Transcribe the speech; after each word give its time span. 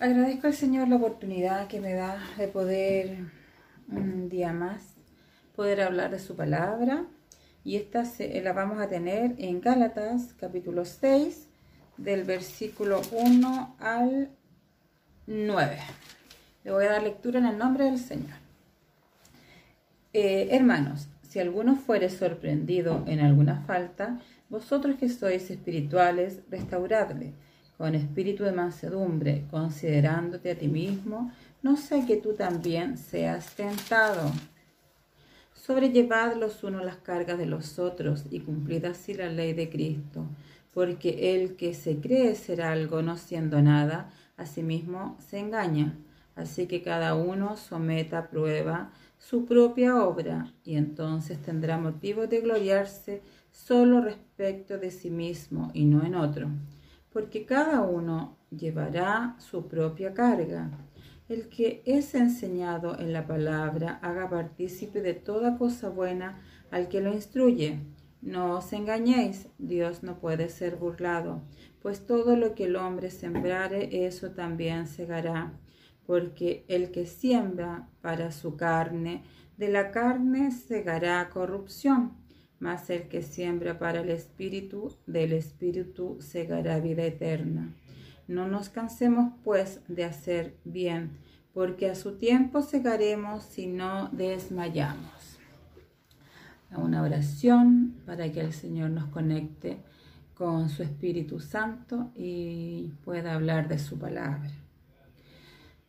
Agradezco 0.00 0.46
al 0.46 0.54
Señor 0.54 0.86
la 0.86 0.94
oportunidad 0.94 1.66
que 1.66 1.80
me 1.80 1.92
da 1.92 2.22
de 2.36 2.46
poder 2.46 3.18
un 3.88 4.28
día 4.28 4.52
más 4.52 4.94
poder 5.56 5.80
hablar 5.80 6.12
de 6.12 6.20
su 6.20 6.36
palabra 6.36 7.04
y 7.64 7.74
esta 7.74 8.04
la 8.44 8.52
vamos 8.52 8.80
a 8.80 8.86
tener 8.86 9.34
en 9.38 9.60
Gálatas 9.60 10.34
capítulo 10.38 10.84
6 10.84 11.48
del 11.96 12.22
versículo 12.22 13.02
1 13.10 13.74
al 13.80 14.30
9. 15.26 15.78
Le 16.62 16.70
voy 16.70 16.84
a 16.84 16.92
dar 16.92 17.02
lectura 17.02 17.40
en 17.40 17.46
el 17.46 17.58
nombre 17.58 17.86
del 17.86 17.98
Señor. 17.98 18.38
Eh, 20.12 20.50
hermanos, 20.52 21.08
si 21.28 21.40
alguno 21.40 21.74
fuere 21.74 22.08
sorprendido 22.08 23.02
en 23.08 23.18
alguna 23.18 23.62
falta, 23.62 24.20
vosotros 24.48 24.94
que 24.94 25.08
sois 25.08 25.50
espirituales, 25.50 26.38
restauradle 26.48 27.32
con 27.78 27.94
espíritu 27.94 28.42
de 28.42 28.50
mansedumbre, 28.50 29.46
considerándote 29.52 30.50
a 30.50 30.58
ti 30.58 30.66
mismo, 30.66 31.30
no 31.62 31.76
sea 31.76 32.04
que 32.04 32.16
tú 32.16 32.34
también 32.34 32.98
seas 32.98 33.54
tentado. 33.54 34.32
Sobrellevad 35.54 36.34
los 36.34 36.64
unos 36.64 36.84
las 36.84 36.96
cargas 36.96 37.38
de 37.38 37.46
los 37.46 37.78
otros 37.78 38.24
y 38.30 38.40
cumplid 38.40 38.84
así 38.84 39.14
la 39.14 39.28
ley 39.28 39.52
de 39.52 39.70
Cristo, 39.70 40.26
porque 40.74 41.34
el 41.34 41.54
que 41.54 41.72
se 41.72 41.98
cree 42.00 42.34
ser 42.34 42.62
algo 42.62 43.00
no 43.00 43.16
siendo 43.16 43.62
nada, 43.62 44.10
a 44.36 44.44
sí 44.44 44.64
mismo 44.64 45.16
se 45.20 45.38
engaña. 45.38 45.96
Así 46.34 46.66
que 46.66 46.82
cada 46.82 47.14
uno 47.14 47.56
someta 47.56 48.18
a 48.18 48.28
prueba 48.28 48.90
su 49.18 49.44
propia 49.44 50.02
obra 50.02 50.52
y 50.64 50.76
entonces 50.76 51.40
tendrá 51.42 51.78
motivo 51.78 52.26
de 52.26 52.40
gloriarse 52.40 53.22
solo 53.52 54.00
respecto 54.00 54.78
de 54.78 54.90
sí 54.90 55.10
mismo 55.10 55.70
y 55.74 55.84
no 55.84 56.04
en 56.04 56.14
otro 56.14 56.48
porque 57.12 57.46
cada 57.46 57.82
uno 57.82 58.36
llevará 58.50 59.36
su 59.38 59.66
propia 59.68 60.14
carga. 60.14 60.70
El 61.28 61.48
que 61.48 61.82
es 61.84 62.14
enseñado 62.14 62.98
en 62.98 63.12
la 63.12 63.26
palabra 63.26 63.98
haga 64.02 64.30
partícipe 64.30 65.02
de 65.02 65.14
toda 65.14 65.58
cosa 65.58 65.90
buena 65.90 66.40
al 66.70 66.88
que 66.88 67.00
lo 67.00 67.12
instruye. 67.12 67.80
No 68.22 68.56
os 68.56 68.72
engañéis, 68.72 69.48
Dios 69.58 70.02
no 70.02 70.18
puede 70.18 70.48
ser 70.48 70.76
burlado, 70.76 71.42
pues 71.80 72.06
todo 72.06 72.34
lo 72.34 72.54
que 72.54 72.64
el 72.64 72.76
hombre 72.76 73.10
sembrare, 73.10 74.06
eso 74.06 74.30
también 74.30 74.86
segará. 74.86 75.52
Porque 76.06 76.64
el 76.68 76.90
que 76.90 77.06
siembra 77.06 77.88
para 78.00 78.32
su 78.32 78.56
carne, 78.56 79.22
de 79.58 79.68
la 79.68 79.90
carne 79.90 80.50
segará 80.50 81.28
corrupción 81.28 82.12
mas 82.60 82.90
el 82.90 83.08
que 83.08 83.22
siembra 83.22 83.78
para 83.78 84.00
el 84.00 84.10
Espíritu, 84.10 84.94
del 85.06 85.32
Espíritu 85.32 86.18
segará 86.20 86.80
vida 86.80 87.04
eterna. 87.04 87.72
No 88.26 88.48
nos 88.48 88.68
cansemos, 88.68 89.32
pues, 89.44 89.80
de 89.88 90.04
hacer 90.04 90.56
bien, 90.64 91.10
porque 91.54 91.88
a 91.90 91.94
su 91.94 92.18
tiempo 92.18 92.62
segaremos 92.62 93.44
si 93.44 93.66
no 93.66 94.08
desmayamos. 94.12 95.38
Una 96.76 97.02
oración 97.02 97.94
para 98.04 98.30
que 98.30 98.40
el 98.40 98.52
Señor 98.52 98.90
nos 98.90 99.06
conecte 99.06 99.78
con 100.34 100.68
su 100.68 100.82
Espíritu 100.82 101.40
Santo 101.40 102.12
y 102.14 102.92
pueda 103.04 103.34
hablar 103.34 103.68
de 103.68 103.78
su 103.78 103.98
palabra. 103.98 104.50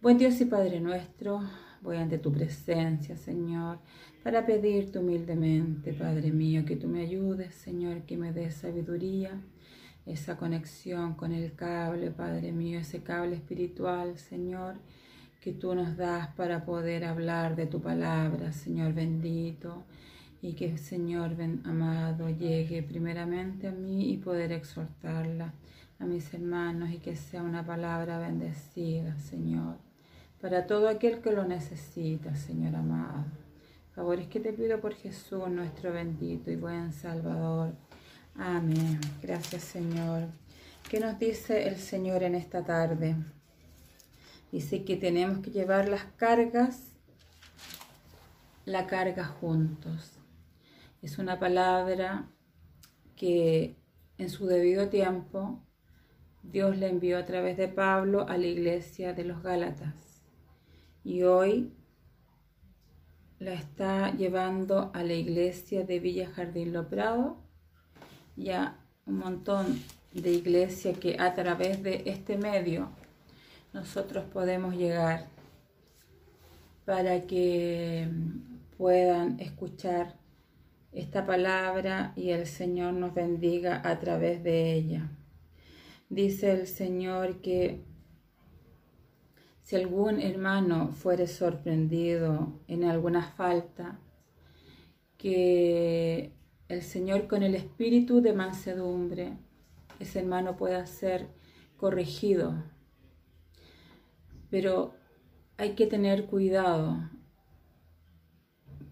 Buen 0.02 0.18
Dios 0.18 0.40
y 0.40 0.46
Padre 0.46 0.80
nuestro, 0.80 1.42
voy 1.82 1.98
ante 1.98 2.18
tu 2.18 2.32
presencia, 2.32 3.16
Señor, 3.16 3.80
para 4.24 4.46
pedirte 4.46 5.00
humildemente, 5.00 5.94
Padre 5.94 6.32
mío, 6.32 6.66
que 6.66 6.76
tú 6.76 6.88
me 6.88 7.02
ayudes, 7.02 7.56
Señor, 7.56 8.02
que 8.04 8.18
me 8.18 8.34
des 8.34 8.56
sabiduría, 8.56 9.42
esa 10.06 10.38
conexión 10.38 11.14
con 11.14 11.32
el 11.32 11.54
cable, 11.54 12.12
Padre 12.12 12.52
mío, 12.52 12.80
ese 12.80 13.02
cable 13.02 13.36
espiritual, 13.36 14.18
Señor, 14.18 14.76
que 15.42 15.54
tú 15.54 15.74
nos 15.76 15.96
das 15.96 16.28
para 16.36 16.66
poder 16.66 17.06
hablar 17.06 17.56
de 17.56 17.66
tu 17.66 17.82
palabra, 17.82 18.52
Señor 18.52 18.94
bendito, 18.94 19.84
y 20.42 20.54
que, 20.54 20.78
Señor 20.78 21.36
amado, 21.66 22.30
llegue 22.30 22.82
primeramente 22.82 23.68
a 23.68 23.72
mí 23.72 24.12
y 24.12 24.18
poder 24.18 24.52
exhortarla 24.52 25.54
a 26.00 26.06
mis 26.06 26.34
hermanos 26.34 26.92
y 26.92 27.00
que 27.00 27.16
sea 27.16 27.44
una 27.44 27.66
palabra 27.66 28.20
bendecida, 28.20 29.18
Señor 29.20 29.89
para 30.42 30.68
todo 30.68 30.88
aquel 30.88 31.22
que 31.22 31.32
lo 31.32 31.44
necesita, 31.44 32.36
Señor 32.36 32.76
amado. 32.76 33.26
Favores 33.94 34.28
que 34.28 34.40
te 34.40 34.54
pido 34.54 34.80
por 34.80 34.94
Jesús, 34.94 35.50
nuestro 35.50 35.92
bendito 35.92 36.50
y 36.50 36.56
buen 36.56 36.94
Salvador. 36.94 37.74
Amén. 38.36 39.00
Gracias, 39.22 39.64
Señor. 39.64 40.30
¿Qué 40.90 41.02
nos 41.02 41.20
dice 41.20 41.68
el 41.68 41.78
Señor 41.78 42.24
en 42.24 42.36
esta 42.36 42.64
tarde? 42.64 43.16
Dice 44.52 44.86
que 44.86 44.96
tenemos 44.96 45.40
que 45.40 45.52
llevar 45.52 45.90
las 45.90 46.06
cargas, 46.16 46.94
la 48.66 48.88
carga 48.88 49.26
juntos. 49.26 50.14
Es 51.02 51.18
una 51.18 51.38
palabra 51.38 52.30
que 53.18 53.76
en 54.18 54.30
su 54.30 54.48
debido 54.48 54.88
tiempo 54.88 55.62
Dios 56.44 56.78
le 56.78 56.88
envió 56.88 57.18
a 57.18 57.26
través 57.26 57.58
de 57.58 57.68
Pablo 57.68 58.26
a 58.30 58.38
la 58.38 58.48
iglesia 58.48 59.14
de 59.14 59.26
los 59.26 59.44
Gálatas 59.44 60.09
y 61.04 61.24
hoy 61.24 61.74
la 63.40 63.54
está 63.54 64.16
llevando 64.16 64.92
a 64.94 65.04
la 65.04 65.14
iglesia 65.14 65.86
de 65.86 66.00
Villa 66.00 66.30
Jardín 66.30 66.74
Lo 66.74 66.90
Prado 66.90 67.38
y 68.36 68.50
a 68.50 68.78
un 69.06 69.20
montón 69.20 69.82
de 70.14 70.32
iglesias 70.32 70.98
que 70.98 71.18
a 71.20 71.34
través 71.34 71.82
de 71.84 72.04
este 72.06 72.38
medio 72.38 72.90
nosotros 73.74 74.26
podemos 74.26 74.76
llegar 74.76 75.28
para 76.86 77.22
que 77.22 78.10
puedan 78.78 79.40
escuchar 79.40 80.16
esta 80.92 81.26
palabra 81.26 82.14
y 82.16 82.32
el 82.32 82.48
Señor 82.48 82.94
nos 82.94 83.14
bendiga 83.14 83.82
a 83.88 84.00
través 84.00 84.44
de 84.44 84.74
ella. 84.74 85.12
Dice 86.10 86.52
el 86.52 86.66
Señor 86.66 87.42
que 87.42 87.84
si 89.70 89.76
algún 89.76 90.20
hermano 90.20 90.94
fuere 90.94 91.28
sorprendido 91.28 92.60
en 92.68 92.86
alguna 92.86 93.22
falta, 93.22 94.00
que 95.16 96.34
el 96.68 96.82
Señor 96.82 97.28
con 97.28 97.44
el 97.44 97.54
espíritu 97.54 98.20
de 98.20 98.34
mansedumbre, 98.34 99.38
ese 100.00 100.22
hermano 100.22 100.58
pueda 100.58 100.84
ser 100.88 101.28
corregido. 101.78 102.56
Pero 104.50 104.96
hay 105.58 105.76
que 105.76 105.86
tener 105.86 106.26
cuidado 106.26 107.08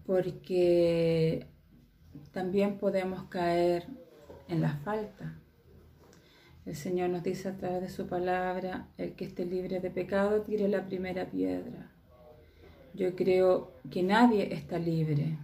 porque 0.06 1.48
también 2.30 2.78
podemos 2.78 3.24
caer 3.24 3.88
en 4.46 4.60
la 4.60 4.76
falta. 4.76 5.40
El 6.68 6.76
Señor 6.76 7.08
nos 7.08 7.22
dice 7.22 7.48
a 7.48 7.56
través 7.56 7.80
de 7.80 7.88
su 7.88 8.06
palabra, 8.06 8.88
el 8.98 9.14
que 9.14 9.24
esté 9.24 9.46
libre 9.46 9.80
de 9.80 9.90
pecado 9.90 10.42
tire 10.42 10.68
la 10.68 10.84
primera 10.84 11.24
piedra. 11.24 11.90
Yo 12.92 13.16
creo 13.16 13.72
que 13.90 14.02
nadie 14.02 14.52
está 14.52 14.78
libre. 14.78 15.38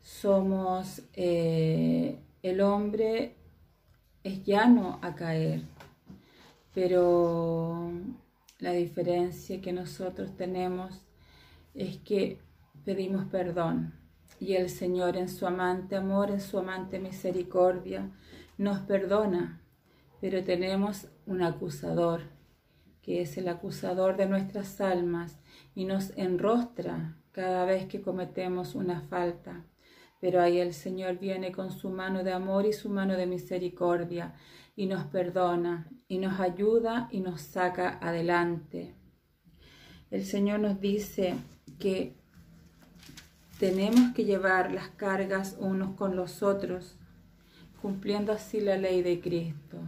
Somos, 0.00 1.02
eh, 1.12 2.22
el 2.42 2.62
hombre 2.62 3.36
es 4.24 4.42
llano 4.44 4.98
a 5.02 5.14
caer, 5.14 5.60
pero 6.72 7.92
la 8.60 8.72
diferencia 8.72 9.60
que 9.60 9.74
nosotros 9.74 10.34
tenemos 10.38 11.02
es 11.74 11.98
que 11.98 12.38
pedimos 12.86 13.26
perdón 13.26 13.92
y 14.40 14.54
el 14.54 14.70
Señor 14.70 15.18
en 15.18 15.28
su 15.28 15.46
amante 15.46 15.96
amor, 15.96 16.30
en 16.30 16.40
su 16.40 16.58
amante 16.58 16.98
misericordia, 16.98 18.10
nos 18.56 18.78
perdona 18.78 19.60
pero 20.20 20.42
tenemos 20.42 21.08
un 21.26 21.42
acusador, 21.42 22.22
que 23.02 23.22
es 23.22 23.38
el 23.38 23.48
acusador 23.48 24.16
de 24.16 24.26
nuestras 24.26 24.80
almas 24.80 25.38
y 25.74 25.84
nos 25.84 26.12
enrostra 26.16 27.16
cada 27.32 27.64
vez 27.64 27.86
que 27.86 28.02
cometemos 28.02 28.74
una 28.74 29.00
falta. 29.02 29.64
Pero 30.20 30.42
ahí 30.42 30.58
el 30.58 30.74
Señor 30.74 31.18
viene 31.18 31.52
con 31.52 31.70
su 31.70 31.90
mano 31.90 32.24
de 32.24 32.32
amor 32.32 32.66
y 32.66 32.72
su 32.72 32.90
mano 32.90 33.16
de 33.16 33.26
misericordia 33.26 34.34
y 34.74 34.86
nos 34.86 35.04
perdona 35.04 35.88
y 36.08 36.18
nos 36.18 36.40
ayuda 36.40 37.08
y 37.12 37.20
nos 37.20 37.40
saca 37.40 37.98
adelante. 38.02 38.94
El 40.10 40.24
Señor 40.24 40.58
nos 40.58 40.80
dice 40.80 41.36
que 41.78 42.16
tenemos 43.60 44.14
que 44.14 44.24
llevar 44.24 44.72
las 44.72 44.88
cargas 44.88 45.56
unos 45.60 45.94
con 45.94 46.16
los 46.16 46.42
otros, 46.42 46.96
cumpliendo 47.80 48.32
así 48.32 48.60
la 48.60 48.76
ley 48.76 49.02
de 49.02 49.20
Cristo 49.20 49.78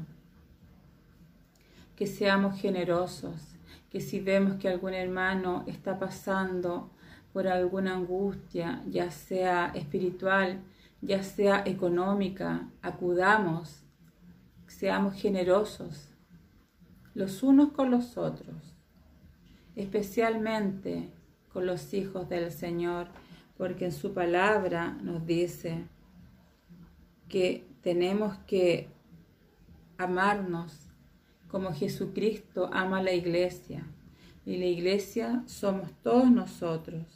que 2.01 2.07
seamos 2.07 2.59
generosos, 2.59 3.59
que 3.91 4.01
si 4.01 4.21
vemos 4.21 4.55
que 4.55 4.71
algún 4.71 4.95
hermano 4.95 5.65
está 5.67 5.99
pasando 5.99 6.91
por 7.35 7.47
alguna 7.47 7.95
angustia, 7.95 8.83
ya 8.89 9.11
sea 9.11 9.71
espiritual, 9.75 10.63
ya 11.03 11.23
sea 11.23 11.63
económica, 11.67 12.71
acudamos, 12.81 13.83
seamos 14.67 15.13
generosos, 15.13 16.09
los 17.13 17.43
unos 17.43 17.73
con 17.73 17.91
los 17.91 18.17
otros, 18.17 18.75
especialmente 19.77 21.11
con 21.53 21.67
los 21.67 21.93
hijos 21.93 22.31
del 22.31 22.51
Señor, 22.51 23.09
porque 23.59 23.85
en 23.85 23.93
su 23.93 24.15
palabra 24.15 24.97
nos 25.03 25.27
dice 25.27 25.85
que 27.29 27.69
tenemos 27.83 28.39
que 28.47 28.89
amarnos 29.99 30.90
como 31.51 31.73
Jesucristo 31.73 32.71
ama 32.73 33.03
la 33.03 33.13
iglesia. 33.13 33.87
Y 34.47 34.57
la 34.57 34.67
iglesia 34.67 35.43
somos 35.47 35.91
todos 36.03 36.31
nosotros. 36.31 37.07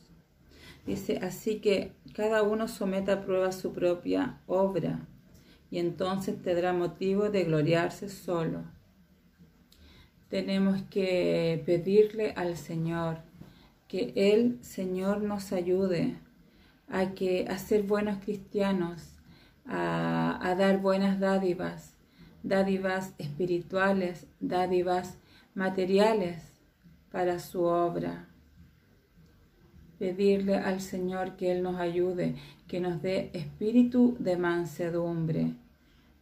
Dice, 0.87 1.19
así 1.23 1.61
que 1.61 1.93
cada 2.15 2.43
uno 2.43 2.69
someta 2.69 3.15
a 3.15 3.21
prueba 3.23 3.53
su 3.53 3.73
propia 3.73 4.41
obra 4.47 5.07
y 5.71 5.79
entonces 5.79 6.41
tendrá 6.43 6.73
motivo 6.73 7.31
de 7.31 7.45
gloriarse 7.45 8.09
solo. 8.09 8.65
Tenemos 10.29 10.83
que 10.83 11.63
pedirle 11.65 12.33
al 12.37 12.57
Señor 12.57 13.19
que 13.89 14.13
el 14.15 14.63
Señor 14.63 15.23
nos 15.23 15.53
ayude 15.53 16.17
a, 16.89 17.15
que, 17.15 17.47
a 17.49 17.59
ser 17.59 17.85
buenos 17.85 18.19
cristianos, 18.23 19.17
a, 19.67 20.39
a 20.43 20.55
dar 20.55 20.81
buenas 20.81 21.19
dádivas, 21.19 21.94
dádivas 22.45 23.15
espirituales, 23.19 24.27
dádivas 24.39 25.17
materiales 25.55 26.43
para 27.11 27.41
su 27.41 27.63
obra. 27.63 28.29
Pedirle 29.99 30.57
al 30.57 30.81
Señor 30.81 31.37
que 31.37 31.51
Él 31.51 31.63
nos 31.63 31.77
ayude, 31.77 32.37
que 32.69 32.81
nos 32.81 33.01
dé 33.01 33.31
espíritu 33.33 34.17
de 34.19 34.37
mansedumbre, 34.37 35.55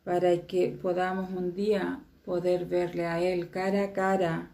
para 0.04 0.36
que 0.46 0.68
podamos 0.80 1.30
un 1.30 1.54
día 1.54 2.00
poder 2.24 2.66
verle 2.66 3.06
a 3.06 3.20
Él 3.20 3.50
cara 3.50 3.84
a 3.84 3.92
cara. 3.92 4.50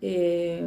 Eh, 0.00 0.64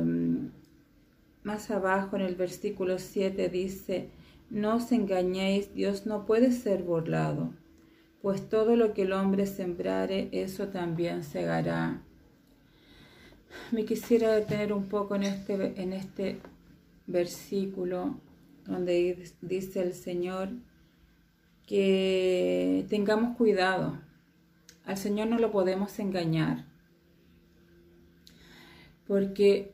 más 1.44 1.72
abajo 1.72 2.18
en 2.18 2.24
el 2.24 2.36
versículo 2.36 3.00
7 3.00 3.48
dice, 3.50 4.10
no 4.50 4.76
os 4.76 4.92
engañéis, 4.92 5.74
Dios 5.74 6.06
no 6.06 6.26
puede 6.26 6.52
ser 6.52 6.84
burlado, 6.84 7.54
pues 8.24 8.48
todo 8.48 8.78
lo 8.78 8.94
que 8.94 9.02
el 9.02 9.12
hombre 9.12 9.46
sembrare, 9.46 10.30
eso 10.32 10.70
también 10.70 11.26
segará. 11.26 12.02
Me 13.74 13.84
quisiera 13.84 14.32
detener 14.32 14.72
un 14.72 14.88
poco 14.88 15.16
en 15.16 15.24
este, 15.24 15.82
en 15.82 15.92
este 15.92 16.40
versículo 17.06 18.16
donde 18.66 19.30
dice 19.42 19.82
el 19.82 19.94
Señor 19.94 20.52
que 21.68 22.86
tengamos 22.88 23.36
cuidado. 23.36 24.00
Al 24.86 24.96
Señor 24.96 25.28
no 25.28 25.38
lo 25.38 25.52
podemos 25.52 26.00
engañar, 26.00 26.64
porque 29.06 29.74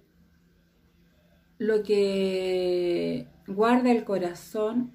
lo 1.60 1.84
que 1.84 3.28
guarda 3.45 3.92
el 3.92 4.04
corazón 4.06 4.92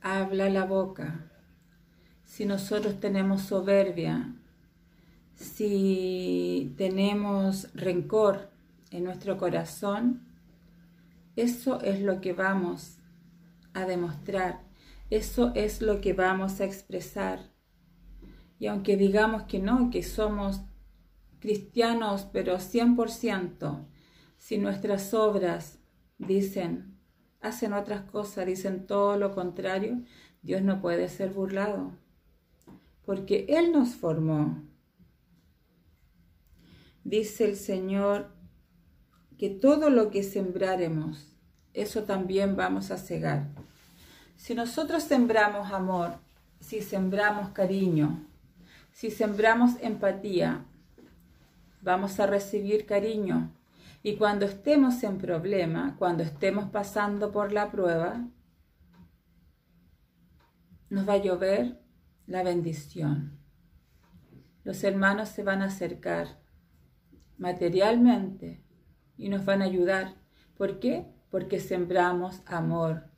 habla 0.00 0.48
la 0.48 0.64
boca. 0.64 1.27
Si 2.38 2.46
nosotros 2.46 3.00
tenemos 3.00 3.42
soberbia, 3.42 4.32
si 5.34 6.72
tenemos 6.78 7.68
rencor 7.74 8.52
en 8.92 9.02
nuestro 9.02 9.36
corazón, 9.38 10.22
eso 11.34 11.80
es 11.80 12.00
lo 12.00 12.20
que 12.20 12.34
vamos 12.34 12.98
a 13.74 13.86
demostrar, 13.86 14.60
eso 15.10 15.50
es 15.56 15.82
lo 15.82 16.00
que 16.00 16.12
vamos 16.12 16.60
a 16.60 16.64
expresar. 16.64 17.40
Y 18.60 18.68
aunque 18.68 18.96
digamos 18.96 19.42
que 19.48 19.58
no, 19.58 19.90
que 19.90 20.04
somos 20.04 20.60
cristianos, 21.40 22.28
pero 22.32 22.58
100%, 22.58 23.84
si 24.36 24.58
nuestras 24.58 25.12
obras 25.12 25.80
dicen, 26.18 27.00
hacen 27.40 27.72
otras 27.72 28.02
cosas, 28.02 28.46
dicen 28.46 28.86
todo 28.86 29.16
lo 29.18 29.34
contrario, 29.34 30.04
Dios 30.42 30.62
no 30.62 30.80
puede 30.80 31.08
ser 31.08 31.30
burlado, 31.30 31.98
porque 33.08 33.46
Él 33.48 33.72
nos 33.72 33.94
formó. 33.94 34.62
Dice 37.04 37.46
el 37.46 37.56
Señor 37.56 38.28
que 39.38 39.48
todo 39.48 39.88
lo 39.88 40.10
que 40.10 40.22
sembraremos, 40.22 41.34
eso 41.72 42.04
también 42.04 42.54
vamos 42.54 42.90
a 42.90 42.98
cegar. 42.98 43.48
Si 44.36 44.54
nosotros 44.54 45.04
sembramos 45.04 45.72
amor, 45.72 46.18
si 46.60 46.82
sembramos 46.82 47.48
cariño, 47.52 48.26
si 48.92 49.10
sembramos 49.10 49.76
empatía, 49.80 50.66
vamos 51.80 52.20
a 52.20 52.26
recibir 52.26 52.84
cariño, 52.84 53.54
y 54.02 54.16
cuando 54.16 54.44
estemos 54.44 55.02
en 55.02 55.16
problema, 55.16 55.96
cuando 55.98 56.24
estemos 56.24 56.68
pasando 56.68 57.32
por 57.32 57.52
la 57.52 57.70
prueba, 57.70 58.26
nos 60.90 61.08
va 61.08 61.14
a 61.14 61.22
llover 61.22 61.87
la 62.28 62.42
bendición. 62.42 63.40
Los 64.62 64.84
hermanos 64.84 65.30
se 65.30 65.42
van 65.42 65.62
a 65.62 65.66
acercar 65.66 66.40
materialmente 67.38 68.62
y 69.16 69.30
nos 69.30 69.44
van 69.46 69.62
a 69.62 69.64
ayudar. 69.64 70.14
¿Por 70.56 70.78
qué? 70.78 71.06
Porque 71.30 71.58
sembramos 71.58 72.42
amor. 72.46 73.10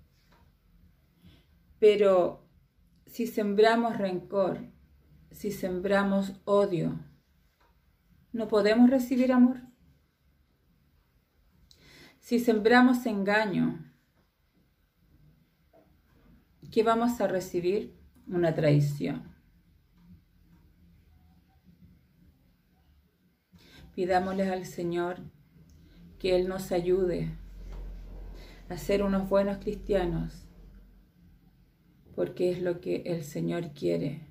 Pero 1.80 2.48
si 3.06 3.26
sembramos 3.26 3.98
rencor, 3.98 4.70
si 5.32 5.50
sembramos 5.50 6.40
odio, 6.44 7.00
no 8.32 8.46
podemos 8.46 8.88
recibir 8.90 9.32
amor. 9.32 9.62
Si 12.20 12.38
sembramos 12.38 13.06
engaño, 13.06 13.92
¿qué 16.70 16.84
vamos 16.84 17.20
a 17.20 17.26
recibir? 17.26 17.99
Una 18.32 18.54
traición. 18.54 19.24
Pidámosle 23.96 24.48
al 24.48 24.66
Señor 24.66 25.18
que 26.20 26.36
Él 26.36 26.48
nos 26.48 26.70
ayude 26.70 27.36
a 28.68 28.76
ser 28.78 29.02
unos 29.02 29.28
buenos 29.28 29.58
cristianos, 29.58 30.46
porque 32.14 32.52
es 32.52 32.62
lo 32.62 32.80
que 32.80 33.02
el 33.04 33.24
Señor 33.24 33.72
quiere, 33.72 34.28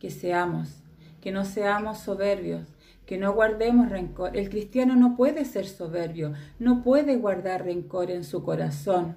que 0.00 0.10
seamos, 0.10 0.82
que 1.20 1.30
no 1.30 1.44
seamos 1.44 1.98
soberbios, 1.98 2.66
que 3.06 3.18
no 3.18 3.32
guardemos 3.34 3.88
rencor. 3.88 4.36
El 4.36 4.50
cristiano 4.50 4.96
no 4.96 5.14
puede 5.16 5.44
ser 5.44 5.66
soberbio, 5.68 6.32
no 6.58 6.82
puede 6.82 7.16
guardar 7.18 7.64
rencor 7.64 8.10
en 8.10 8.24
su 8.24 8.42
corazón. 8.42 9.16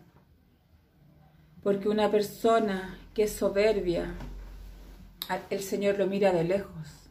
Porque 1.63 1.89
una 1.89 2.11
persona 2.11 2.99
que 3.15 3.23
es 3.23 3.33
soberbia, 3.33 4.13
el 5.49 5.61
Señor 5.61 5.97
lo 5.97 6.05
mira 6.05 6.31
de 6.31 6.43
lejos. 6.43 7.09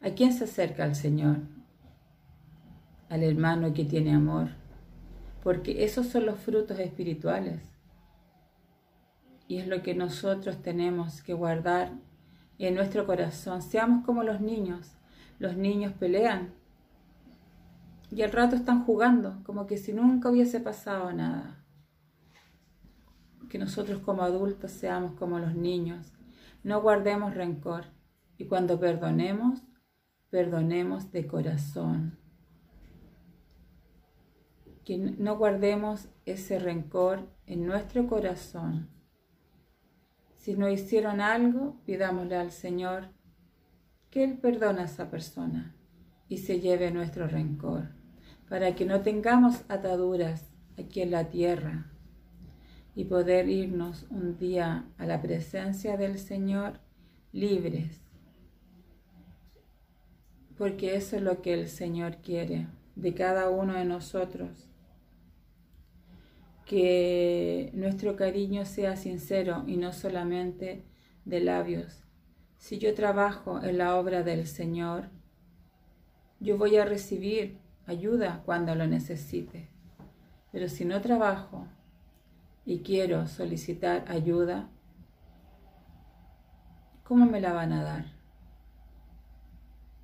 ¿A 0.00 0.10
quién 0.10 0.32
se 0.32 0.44
acerca 0.44 0.82
al 0.82 0.96
Señor? 0.96 1.36
Al 3.08 3.22
hermano 3.22 3.72
que 3.72 3.84
tiene 3.84 4.12
amor. 4.14 4.48
Porque 5.44 5.84
esos 5.84 6.06
son 6.08 6.26
los 6.26 6.40
frutos 6.40 6.78
espirituales. 6.80 7.60
Y 9.46 9.58
es 9.58 9.68
lo 9.68 9.82
que 9.82 9.94
nosotros 9.94 10.62
tenemos 10.62 11.22
que 11.22 11.34
guardar 11.34 11.92
en 12.58 12.74
nuestro 12.74 13.06
corazón. 13.06 13.62
Seamos 13.62 14.04
como 14.04 14.22
los 14.22 14.40
niños. 14.40 14.96
Los 15.38 15.56
niños 15.56 15.92
pelean 15.92 16.54
y 18.10 18.22
al 18.22 18.32
rato 18.32 18.56
están 18.56 18.84
jugando, 18.84 19.40
como 19.44 19.66
que 19.66 19.78
si 19.78 19.92
nunca 19.92 20.30
hubiese 20.30 20.58
pasado 20.58 21.12
nada. 21.12 21.59
Que 23.50 23.58
nosotros 23.58 24.00
como 24.00 24.22
adultos 24.22 24.70
seamos 24.70 25.12
como 25.18 25.38
los 25.38 25.54
niños. 25.54 26.14
No 26.62 26.80
guardemos 26.80 27.34
rencor 27.34 27.84
y 28.38 28.46
cuando 28.46 28.80
perdonemos, 28.80 29.60
perdonemos 30.30 31.12
de 31.12 31.26
corazón. 31.26 32.18
Que 34.86 34.96
no 34.96 35.36
guardemos 35.36 36.08
ese 36.24 36.58
rencor 36.58 37.28
en 37.44 37.66
nuestro 37.66 38.06
corazón 38.06 38.88
si 40.40 40.54
no 40.56 40.70
hicieron 40.70 41.20
algo, 41.20 41.76
pidámosle 41.84 42.34
al 42.34 42.50
Señor 42.50 43.10
que 44.08 44.24
Él 44.24 44.38
perdone 44.38 44.80
a 44.80 44.84
esa 44.84 45.10
persona 45.10 45.76
y 46.28 46.38
se 46.38 46.60
lleve 46.60 46.90
nuestro 46.90 47.28
rencor, 47.28 47.90
para 48.48 48.74
que 48.74 48.86
no 48.86 49.02
tengamos 49.02 49.64
ataduras 49.68 50.50
aquí 50.78 51.02
en 51.02 51.10
la 51.10 51.28
tierra 51.28 51.92
y 52.94 53.04
poder 53.04 53.48
irnos 53.48 54.06
un 54.10 54.36
día 54.38 54.86
a 54.98 55.06
la 55.06 55.20
presencia 55.22 55.96
del 55.96 56.18
Señor 56.18 56.80
libres, 57.32 58.00
porque 60.58 60.96
eso 60.96 61.16
es 61.16 61.22
lo 61.22 61.42
que 61.42 61.54
el 61.54 61.68
Señor 61.68 62.18
quiere 62.18 62.66
de 62.96 63.14
cada 63.14 63.48
uno 63.50 63.74
de 63.74 63.84
nosotros 63.84 64.66
que 66.66 67.70
nuestro 67.74 68.14
cariño 68.14 68.64
sea 68.64 68.96
sincero 68.96 69.64
y 69.66 69.76
no 69.76 69.92
solamente 69.92 70.84
de 71.24 71.40
labios. 71.40 72.04
Si 72.58 72.78
yo 72.78 72.94
trabajo 72.94 73.60
en 73.62 73.78
la 73.78 73.96
obra 73.96 74.22
del 74.22 74.46
Señor, 74.46 75.08
Yo 76.42 76.56
voy 76.56 76.76
a 76.78 76.86
recibir 76.86 77.58
ayuda 77.86 78.42
cuando 78.46 78.74
lo 78.74 78.86
necesite. 78.86 79.68
Pero 80.52 80.68
si 80.68 80.86
no 80.86 81.02
trabajo 81.02 81.66
y 82.64 82.80
quiero 82.80 83.26
solicitar 83.26 84.04
ayuda, 84.08 84.68
¿cómo 87.04 87.26
me 87.26 87.40
la 87.40 87.52
van 87.52 87.72
a 87.72 87.82
dar? 87.82 88.04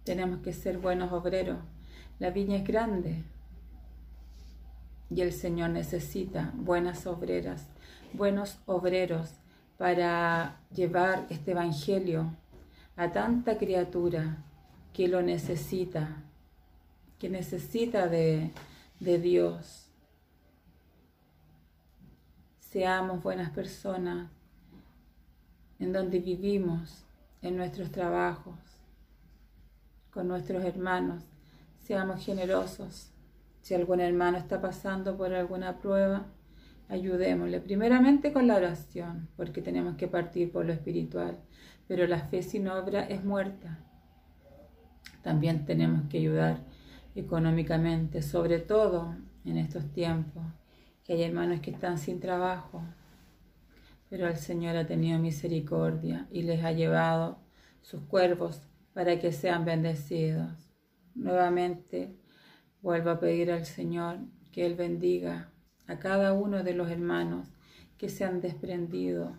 Tenemos 0.04 0.40
que 0.40 0.52
ser 0.52 0.78
buenos 0.78 1.12
obreros. 1.12 1.58
La 2.18 2.30
viña 2.30 2.56
es 2.56 2.64
grande 2.64 3.24
y 5.10 5.20
el 5.20 5.32
Señor 5.32 5.70
necesita 5.70 6.52
buenas 6.54 7.06
obreras, 7.06 7.66
buenos 8.12 8.58
obreros 8.66 9.34
para 9.76 10.60
llevar 10.72 11.26
este 11.28 11.52
Evangelio 11.52 12.34
a 12.96 13.12
tanta 13.12 13.58
criatura 13.58 14.38
que 14.92 15.08
lo 15.08 15.20
necesita, 15.22 16.22
que 17.18 17.28
necesita 17.28 18.08
de, 18.08 18.50
de 19.00 19.18
Dios. 19.18 19.85
Seamos 22.70 23.22
buenas 23.22 23.50
personas 23.50 24.28
en 25.78 25.92
donde 25.92 26.18
vivimos, 26.18 27.06
en 27.40 27.56
nuestros 27.56 27.92
trabajos, 27.92 28.58
con 30.10 30.26
nuestros 30.26 30.64
hermanos. 30.64 31.22
Seamos 31.78 32.24
generosos. 32.24 33.12
Si 33.62 33.72
algún 33.74 34.00
hermano 34.00 34.36
está 34.36 34.60
pasando 34.60 35.16
por 35.16 35.32
alguna 35.32 35.78
prueba, 35.78 36.26
ayudémosle. 36.88 37.60
Primeramente 37.60 38.32
con 38.32 38.48
la 38.48 38.56
oración, 38.56 39.28
porque 39.36 39.62
tenemos 39.62 39.96
que 39.96 40.08
partir 40.08 40.50
por 40.50 40.66
lo 40.66 40.72
espiritual. 40.72 41.38
Pero 41.86 42.06
la 42.08 42.18
fe 42.18 42.42
sin 42.42 42.66
obra 42.66 43.04
es 43.04 43.24
muerta. 43.24 43.78
También 45.22 45.64
tenemos 45.66 46.08
que 46.10 46.18
ayudar 46.18 46.58
económicamente, 47.14 48.22
sobre 48.22 48.58
todo 48.58 49.14
en 49.44 49.56
estos 49.56 49.90
tiempos, 49.92 50.42
que 51.06 51.12
hay 51.12 51.22
hermanos 51.22 51.60
que 51.60 51.70
están 51.70 51.98
sin 51.98 52.18
trabajo, 52.18 52.82
pero 54.10 54.26
el 54.26 54.36
Señor 54.36 54.76
ha 54.76 54.86
tenido 54.86 55.20
misericordia 55.20 56.26
y 56.32 56.42
les 56.42 56.64
ha 56.64 56.72
llevado 56.72 57.38
sus 57.80 58.02
cuervos 58.02 58.60
para 58.92 59.20
que 59.20 59.30
sean 59.30 59.64
bendecidos. 59.64 60.68
Nuevamente 61.14 62.16
vuelvo 62.82 63.10
a 63.10 63.20
pedir 63.20 63.52
al 63.52 63.66
Señor 63.66 64.18
que 64.50 64.66
Él 64.66 64.74
bendiga 64.74 65.52
a 65.86 66.00
cada 66.00 66.32
uno 66.32 66.64
de 66.64 66.74
los 66.74 66.90
hermanos 66.90 67.54
que 67.96 68.08
se 68.08 68.24
han 68.24 68.40
desprendido 68.40 69.38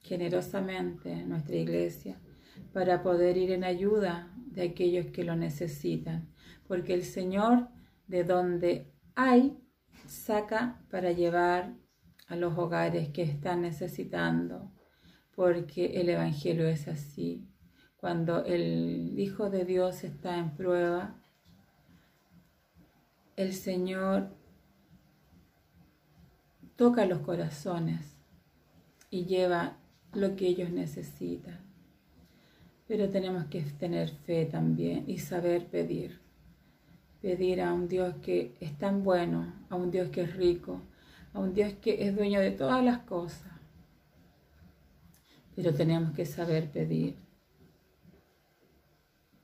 generosamente 0.00 1.12
en 1.12 1.30
nuestra 1.30 1.56
iglesia 1.56 2.20
para 2.74 3.02
poder 3.02 3.38
ir 3.38 3.52
en 3.52 3.64
ayuda 3.64 4.30
de 4.36 4.64
aquellos 4.64 5.06
que 5.06 5.24
lo 5.24 5.34
necesitan 5.34 6.28
porque 6.66 6.92
el 6.92 7.04
Señor 7.04 7.68
de 8.06 8.24
donde 8.24 8.92
hay 9.14 9.58
saca 10.08 10.80
para 10.90 11.12
llevar 11.12 11.74
a 12.28 12.36
los 12.36 12.56
hogares 12.58 13.08
que 13.10 13.22
están 13.22 13.62
necesitando, 13.62 14.72
porque 15.34 16.00
el 16.00 16.08
Evangelio 16.08 16.66
es 16.66 16.88
así. 16.88 17.46
Cuando 17.96 18.44
el 18.44 19.18
Hijo 19.18 19.50
de 19.50 19.64
Dios 19.64 20.04
está 20.04 20.38
en 20.38 20.54
prueba, 20.54 21.16
el 23.36 23.52
Señor 23.52 24.30
toca 26.76 27.06
los 27.06 27.20
corazones 27.20 28.16
y 29.10 29.24
lleva 29.24 29.78
lo 30.12 30.36
que 30.36 30.46
ellos 30.48 30.70
necesitan. 30.70 31.60
Pero 32.86 33.10
tenemos 33.10 33.46
que 33.46 33.62
tener 33.62 34.10
fe 34.10 34.46
también 34.46 35.04
y 35.08 35.18
saber 35.18 35.66
pedir 35.66 36.25
pedir 37.26 37.60
a 37.60 37.72
un 37.72 37.88
Dios 37.88 38.14
que 38.22 38.54
es 38.60 38.78
tan 38.78 39.02
bueno, 39.02 39.52
a 39.68 39.74
un 39.74 39.90
Dios 39.90 40.10
que 40.10 40.20
es 40.20 40.36
rico, 40.36 40.80
a 41.32 41.40
un 41.40 41.54
Dios 41.54 41.74
que 41.82 42.06
es 42.06 42.14
dueño 42.14 42.38
de 42.38 42.52
todas 42.52 42.84
las 42.84 42.98
cosas. 42.98 43.50
Pero 45.56 45.74
tenemos 45.74 46.14
que 46.14 46.24
saber 46.24 46.70
pedir 46.70 47.16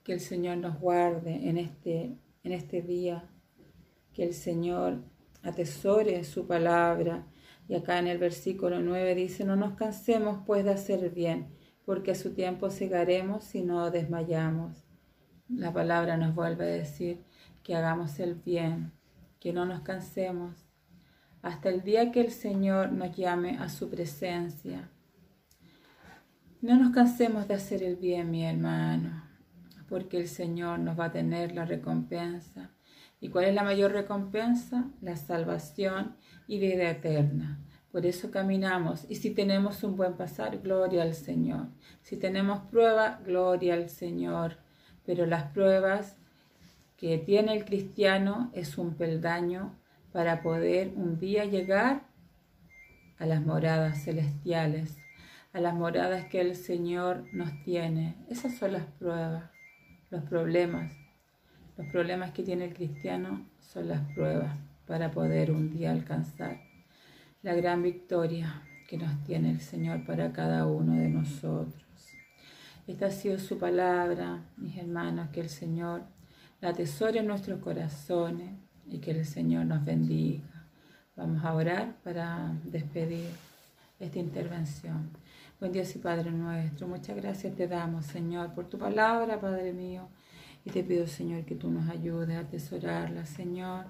que 0.01 0.13
el 0.13 0.21
Señor 0.21 0.59
nos 0.59 0.79
guarde 0.79 1.49
en 1.49 1.57
este, 1.57 2.15
en 2.45 2.53
este 2.53 2.81
día, 2.81 3.25
que 4.13 4.23
el 4.23 4.33
Señor 4.33 4.99
atesore 5.41 6.23
su 6.23 6.47
palabra. 6.47 7.27
Y 7.67 7.75
acá 7.75 7.99
en 7.99 8.07
el 8.07 8.17
versículo 8.17 8.79
9 8.79 9.13
dice, 9.13 9.43
no 9.43 9.57
nos 9.57 9.73
cansemos 9.73 10.39
pues 10.45 10.63
de 10.63 10.71
hacer 10.71 11.09
bien, 11.09 11.47
porque 11.83 12.11
a 12.11 12.15
su 12.15 12.33
tiempo 12.33 12.69
cegaremos 12.69 13.43
si 13.43 13.61
no 13.61 13.91
desmayamos. 13.91 14.85
La 15.49 15.73
palabra 15.73 16.15
nos 16.15 16.33
vuelve 16.33 16.63
a 16.63 16.67
decir, 16.67 17.25
que 17.63 17.75
hagamos 17.75 18.19
el 18.19 18.35
bien, 18.35 18.91
que 19.39 19.53
no 19.53 19.65
nos 19.65 19.81
cansemos, 19.81 20.67
hasta 21.41 21.69
el 21.69 21.81
día 21.83 22.11
que 22.11 22.21
el 22.21 22.31
Señor 22.31 22.91
nos 22.91 23.15
llame 23.15 23.57
a 23.57 23.69
su 23.69 23.89
presencia. 23.89 24.89
No 26.61 26.77
nos 26.77 26.93
cansemos 26.93 27.47
de 27.47 27.55
hacer 27.55 27.83
el 27.83 27.97
bien, 27.97 28.31
mi 28.31 28.45
hermano, 28.45 29.23
porque 29.89 30.17
el 30.17 30.27
Señor 30.27 30.79
nos 30.79 30.97
va 30.97 31.05
a 31.05 31.11
tener 31.11 31.53
la 31.53 31.65
recompensa. 31.65 32.71
¿Y 33.19 33.29
cuál 33.29 33.45
es 33.45 33.55
la 33.55 33.63
mayor 33.63 33.91
recompensa? 33.91 34.89
La 35.01 35.15
salvación 35.15 36.15
y 36.47 36.59
vida 36.59 36.89
eterna. 36.89 37.59
Por 37.91 38.05
eso 38.05 38.31
caminamos. 38.31 39.05
Y 39.09 39.15
si 39.15 39.31
tenemos 39.31 39.83
un 39.83 39.95
buen 39.95 40.13
pasar, 40.15 40.59
gloria 40.59 41.03
al 41.03 41.13
Señor. 41.13 41.67
Si 42.01 42.17
tenemos 42.17 42.61
prueba, 42.71 43.21
gloria 43.25 43.75
al 43.75 43.89
Señor. 43.89 44.57
Pero 45.05 45.25
las 45.25 45.43
pruebas 45.51 46.17
que 47.03 47.17
tiene 47.17 47.53
el 47.53 47.65
cristiano 47.65 48.49
es 48.53 48.77
un 48.77 48.95
peldaño 48.95 49.77
para 50.13 50.41
poder 50.41 50.93
un 50.95 51.19
día 51.19 51.43
llegar 51.43 52.03
a 53.17 53.25
las 53.25 53.45
moradas 53.45 54.05
celestiales, 54.05 54.97
a 55.51 55.59
las 55.59 55.75
moradas 55.75 56.27
que 56.27 56.39
el 56.39 56.55
Señor 56.55 57.25
nos 57.33 57.61
tiene. 57.65 58.15
Esas 58.29 58.55
son 58.55 58.71
las 58.71 58.85
pruebas, 58.85 59.51
los 60.11 60.23
problemas. 60.23 60.93
Los 61.75 61.87
problemas 61.87 62.31
que 62.31 62.41
tiene 62.41 62.67
el 62.67 62.73
cristiano 62.73 63.49
son 63.59 63.89
las 63.89 63.99
pruebas 64.13 64.55
para 64.87 65.11
poder 65.11 65.51
un 65.51 65.71
día 65.71 65.91
alcanzar 65.91 66.61
la 67.41 67.53
gran 67.53 67.83
victoria 67.83 68.61
que 68.87 68.97
nos 68.97 69.21
tiene 69.25 69.51
el 69.51 69.59
Señor 69.59 70.05
para 70.05 70.31
cada 70.31 70.67
uno 70.67 70.93
de 70.93 71.09
nosotros. 71.09 71.83
Esta 72.87 73.07
ha 73.07 73.11
sido 73.11 73.39
su 73.39 73.57
palabra, 73.57 74.45
mis 74.55 74.77
hermanos, 74.77 75.31
que 75.33 75.41
el 75.41 75.49
Señor 75.49 76.12
la 76.63 76.69
atesore 76.69 77.19
en 77.19 77.27
nuestros 77.27 77.59
corazones 77.59 78.49
y 78.87 78.99
que 78.99 79.11
el 79.11 79.25
Señor 79.25 79.65
nos 79.65 79.83
bendiga. 79.83 80.65
Vamos 81.13 81.43
a 81.43 81.53
orar 81.53 81.97
para 82.05 82.57
despedir 82.63 83.27
esta 83.99 84.17
intervención. 84.17 85.09
Buen 85.59 85.73
Dios 85.73 85.93
y 85.93 85.99
Padre 85.99 86.31
nuestro, 86.31 86.87
muchas 86.87 87.17
gracias 87.17 87.53
te 87.57 87.67
damos, 87.67 88.05
Señor, 88.05 88.53
por 88.53 88.69
tu 88.69 88.77
palabra, 88.77 89.41
Padre 89.41 89.73
mío. 89.73 90.07
Y 90.63 90.69
te 90.69 90.85
pido, 90.85 91.05
Señor, 91.05 91.43
que 91.43 91.55
tú 91.55 91.69
nos 91.69 91.89
ayudes 91.89 92.37
a 92.37 92.39
atesorarla, 92.39 93.25
Señor. 93.25 93.87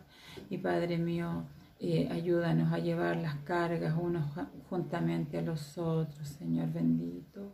Y 0.50 0.58
Padre 0.58 0.98
mío, 0.98 1.44
eh, 1.80 2.10
ayúdanos 2.12 2.74
a 2.74 2.80
llevar 2.80 3.18
las 3.18 3.36
cargas 3.44 3.96
unos 3.96 4.26
juntamente 4.68 5.38
a 5.38 5.44
los 5.44 5.78
otros, 5.78 6.28
Señor 6.28 6.74
bendito. 6.74 7.54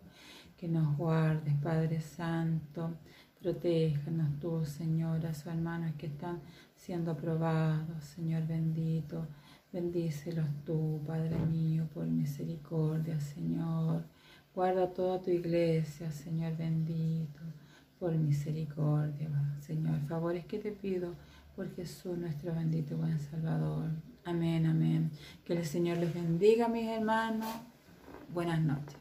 Que 0.55 0.69
nos 0.69 0.95
guardes, 0.95 1.55
Padre 1.55 1.99
Santo 1.99 2.95
Protéjanos 3.41 4.37
tú, 4.41 4.65
Señor, 4.65 5.25
a 5.25 5.33
sus 5.33 5.47
hermanos 5.47 5.93
que 5.97 6.07
están 6.07 6.41
siendo 6.75 7.11
aprobados, 7.11 8.03
Señor 8.03 8.45
bendito. 8.45 9.27
Bendícelos 9.71 10.47
tú, 10.65 10.99
Padre 11.07 11.37
mío, 11.45 11.87
por 11.93 12.05
misericordia, 12.05 13.19
Señor. 13.21 14.03
Guarda 14.53 14.91
toda 14.91 15.21
tu 15.21 15.29
iglesia, 15.29 16.11
Señor 16.11 16.57
bendito, 16.57 17.39
por 17.97 18.13
misericordia, 18.13 19.29
Señor. 19.61 19.99
Favores 20.07 20.45
que 20.45 20.59
te 20.59 20.71
pido 20.71 21.13
por 21.55 21.73
Jesús, 21.75 22.17
nuestro 22.17 22.53
bendito 22.53 22.97
buen 22.97 23.19
Salvador. 23.19 23.89
Amén, 24.25 24.65
amén. 24.65 25.11
Que 25.45 25.53
el 25.53 25.65
Señor 25.65 25.97
les 25.99 26.13
bendiga, 26.13 26.67
mis 26.67 26.87
hermanos. 26.87 27.47
Buenas 28.33 28.59
noches. 28.59 28.98